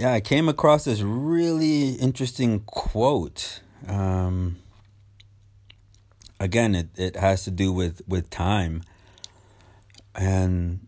[0.00, 3.60] Yeah, I came across this really interesting quote.
[3.86, 4.56] Um,
[6.40, 8.82] again, it, it has to do with, with time.
[10.14, 10.86] And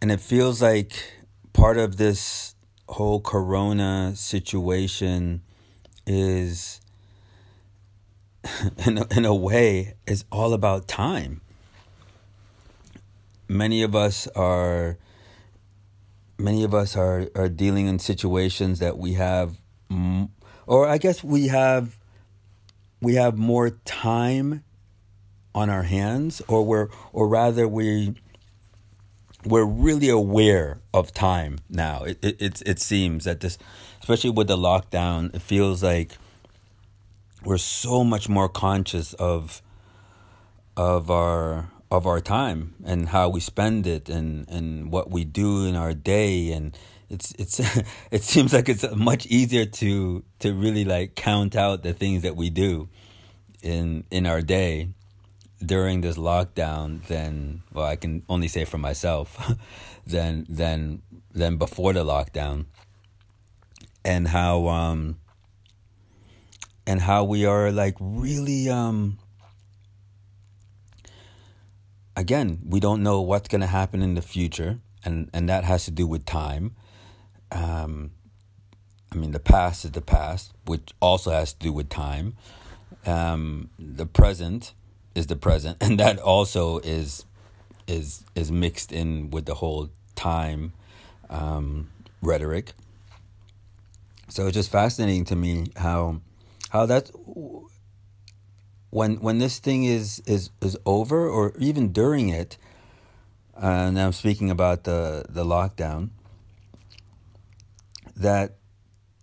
[0.00, 1.12] and it feels like
[1.52, 2.56] part of this
[2.88, 5.42] whole corona situation
[6.04, 6.80] is
[8.84, 11.40] in a, in a way is all about time
[13.48, 14.98] many of us are
[16.42, 19.56] many of us are are dealing in situations that we have
[20.66, 21.98] or I guess we have
[23.00, 24.64] we have more time
[25.54, 28.14] on our hands or we're or rather we
[29.44, 32.04] we're really aware of time now.
[32.04, 33.58] It it it, it seems that this
[34.00, 36.16] especially with the lockdown it feels like
[37.44, 39.62] we're so much more conscious of
[40.76, 45.66] of our of our time and how we spend it and, and what we do
[45.66, 46.50] in our day.
[46.50, 46.76] And
[47.10, 47.60] it's it's
[48.10, 52.34] it seems like it's much easier to to really like count out the things that
[52.34, 52.88] we do
[53.60, 54.88] in in our day
[55.64, 59.54] during this lockdown than well I can only say for myself
[60.06, 62.64] than than than before the lockdown.
[64.02, 65.18] And how um
[66.86, 69.18] and how we are like really um
[72.16, 75.84] again, we don't know what's going to happen in the future, and, and that has
[75.86, 76.74] to do with time.
[77.50, 78.12] Um,
[79.10, 82.36] I mean, the past is the past, which also has to do with time.
[83.04, 84.72] Um, the present
[85.14, 87.24] is the present, and that also is
[87.88, 90.72] is is mixed in with the whole time
[91.28, 91.90] um,
[92.22, 92.72] rhetoric.
[94.28, 96.20] So it's just fascinating to me how
[96.70, 97.10] how that
[98.92, 102.58] when when this thing is is is over or even during it
[103.56, 106.10] uh, and I'm speaking about the the lockdown
[108.16, 108.56] that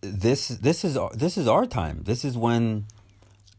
[0.00, 2.02] this this is this is our time.
[2.02, 2.86] This is when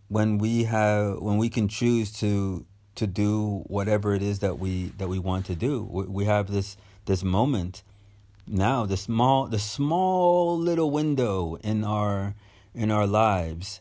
[0.10, 2.66] when we have when we can choose to
[2.96, 5.88] to do whatever it is that we that we want to do.
[5.90, 6.76] We, we have this
[7.06, 7.82] this moment
[8.46, 12.36] now the small the small little window in our
[12.76, 13.80] in our lives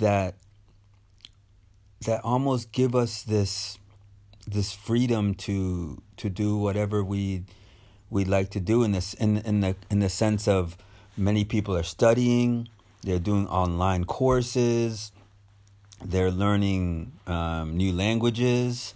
[0.00, 0.34] that
[2.04, 3.78] that almost give us this
[4.46, 7.44] this freedom to to do whatever we
[8.10, 10.76] we like to do in this in in the in the sense of
[11.16, 12.68] many people are studying
[13.02, 15.12] they're doing online courses
[16.04, 18.94] they're learning um, new languages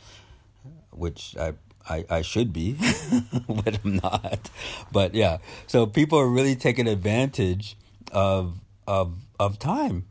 [0.90, 1.54] which I
[1.88, 2.76] I, I should be,
[3.48, 4.50] but I'm not.
[4.90, 7.76] But yeah, so people are really taking advantage
[8.10, 10.06] of of of time.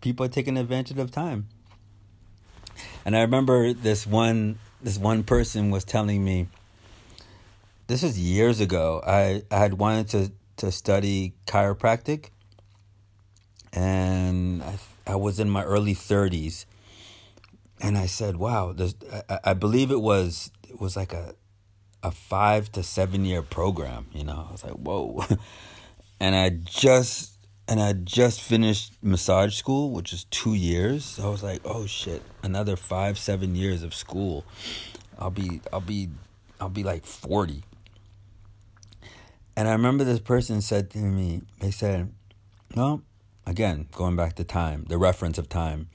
[0.00, 1.48] People are taking advantage of time.
[3.04, 6.48] And I remember this one this one person was telling me
[7.86, 9.02] this was years ago.
[9.06, 12.30] I, I had wanted to, to study chiropractic
[13.72, 16.66] and I, I was in my early 30s
[17.80, 18.74] and I said, "Wow,
[19.28, 21.34] I, I believe it was it was like a
[22.04, 25.24] a 5 to 7 year program, you know." I was like, "Whoa."
[26.20, 27.31] and I just
[27.68, 31.04] and I just finished massage school, which is two years.
[31.04, 34.44] So I was like, oh shit, another five, seven years of school.
[35.18, 36.08] I'll be, I'll be,
[36.60, 37.62] I'll be like forty.
[39.56, 42.12] And I remember this person said to me, they said,
[42.74, 43.02] well,
[43.46, 45.88] again, going back to time, the reference of time.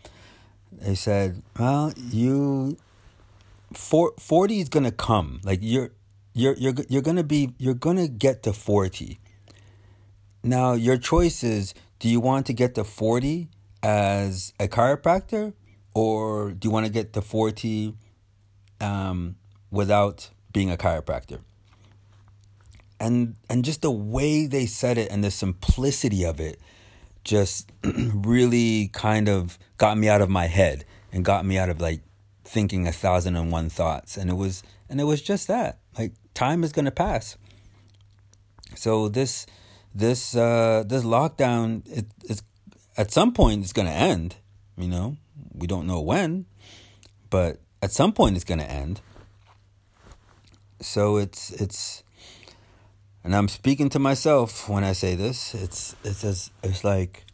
[0.71, 2.77] They said, well, you,
[3.73, 5.41] for, 40 is gonna come.
[5.43, 5.89] Like you're,
[6.33, 9.19] you're, you're, you're gonna be, you're gonna get to 40
[10.47, 13.49] now, your choice is do you want to get to 40
[13.83, 15.53] as a chiropractor
[15.93, 17.95] or do you want to get to 40
[18.79, 19.35] um,
[19.71, 21.39] without being a chiropractor?
[22.99, 26.59] And and just the way they said it and the simplicity of it
[27.23, 31.79] just really kind of got me out of my head and got me out of
[31.79, 32.01] like
[32.43, 34.17] thinking a thousand and one thoughts.
[34.17, 35.79] And it was and it was just that.
[35.97, 37.37] Like time is gonna pass.
[38.75, 39.45] So this
[39.97, 42.43] this uh, this lockdown it, it's
[42.97, 44.35] at some point it's going to end.
[44.77, 45.17] You know,
[45.53, 46.45] we don't know when,
[47.29, 49.01] but at some point it's going to end.
[50.79, 52.03] So it's it's
[53.23, 55.55] and I'm speaking to myself when I say this.
[55.55, 57.25] It's it's as it's like,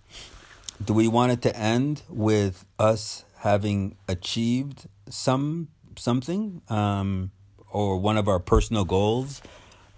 [0.83, 5.67] do we want it to end with us having achieved some
[5.97, 7.31] something, um,
[7.69, 9.41] or one of our personal goals,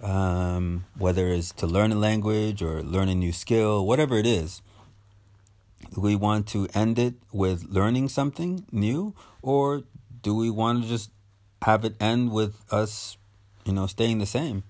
[0.02, 4.62] um, whether it's to learn a language or learn a new skill, whatever it is.
[5.96, 9.84] We want to end it with learning something new, or
[10.22, 11.12] do we want to just
[11.62, 13.18] have it end with us,
[13.66, 14.64] you know, staying the same?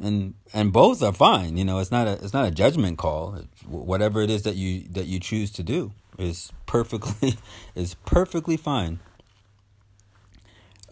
[0.00, 1.56] And and both are fine.
[1.56, 3.40] You know, it's not a it's not a judgment call.
[3.66, 7.34] whatever it is that you that you choose to do is perfectly
[7.74, 9.00] is perfectly fine.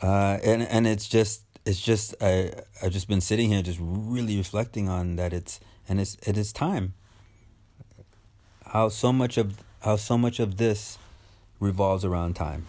[0.01, 2.53] Uh, and and it's just it's just I
[2.83, 6.53] I've just been sitting here just really reflecting on that it's and it's it is
[6.53, 6.95] time.
[8.67, 10.99] How so much of how so much of this
[11.61, 12.67] revolves around time.